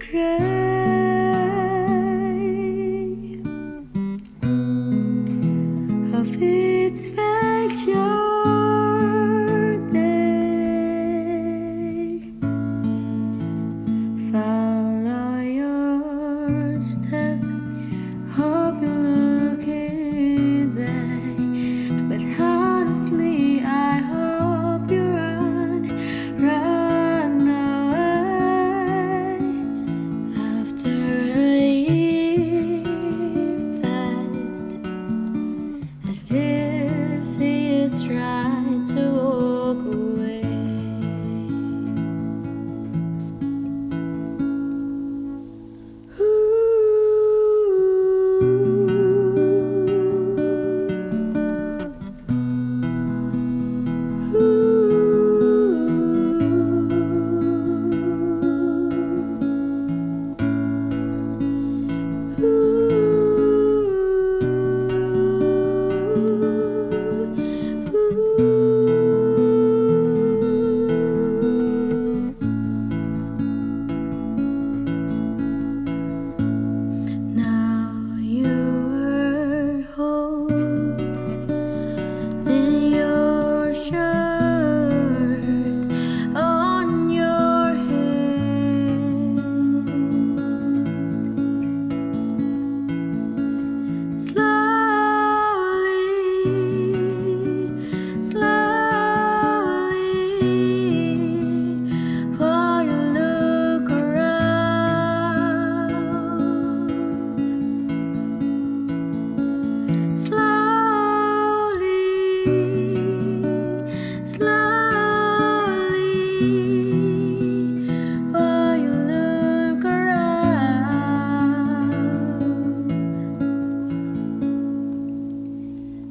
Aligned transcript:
regret. 0.00 0.53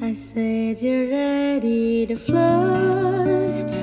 I 0.00 0.14
said 0.14 0.80
you're 0.80 1.08
ready 1.08 2.06
to 2.06 2.14
fly 2.14 3.77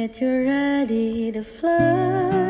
that 0.00 0.18
you're 0.18 0.44
ready 0.44 1.30
to 1.30 1.44
fly. 1.44 2.49